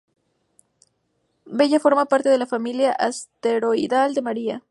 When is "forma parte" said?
1.79-2.29